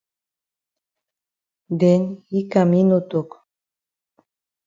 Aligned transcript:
Den 1.79 2.03
yi 2.31 2.41
kam 2.51 2.69
yi 2.77 2.81
no 2.89 2.97
tok. 3.11 3.29